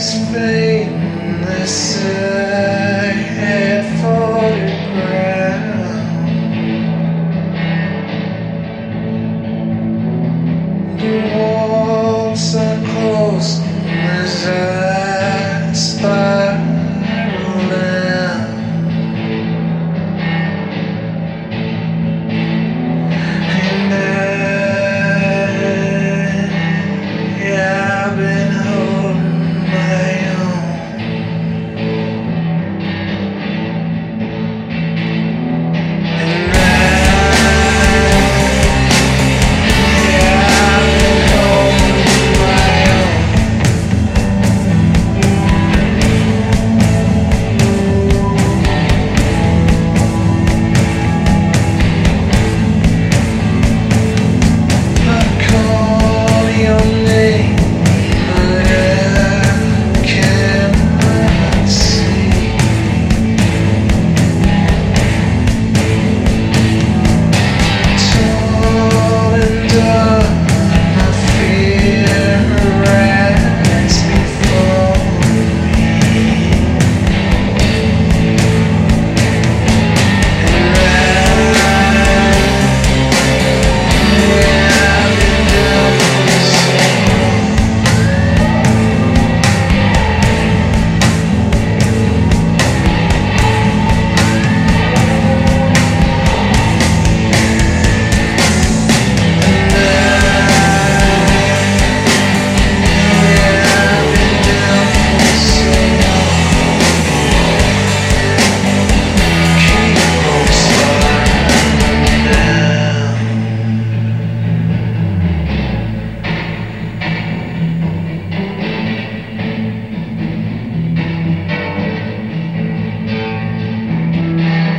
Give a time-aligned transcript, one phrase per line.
[0.00, 2.39] is pain, this is.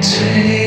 [0.00, 0.57] take